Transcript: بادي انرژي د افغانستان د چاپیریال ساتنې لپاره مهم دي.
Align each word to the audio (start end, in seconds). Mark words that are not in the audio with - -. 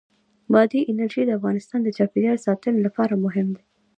بادي 0.53 0.79
انرژي 0.91 1.23
د 1.25 1.31
افغانستان 1.39 1.79
د 1.83 1.89
چاپیریال 1.97 2.37
ساتنې 2.45 2.79
لپاره 2.87 3.13
مهم 3.25 3.47
دي. 3.55 3.63